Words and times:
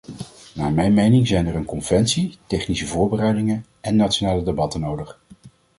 Naar 0.53 0.71
mijn 0.71 0.93
mening 0.93 1.27
zijn 1.27 1.47
er 1.47 1.55
een 1.55 1.65
conventie, 1.65 2.37
technische 2.47 2.87
voorbereidingen 2.87 3.65
en 3.81 3.95
nationale 3.95 4.43
debatten 4.43 4.79
nodig. 4.81 5.19